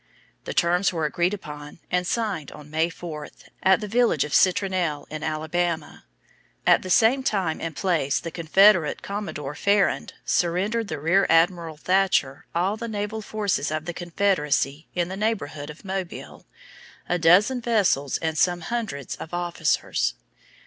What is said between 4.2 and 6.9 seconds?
of Citronelle in Alabama. At the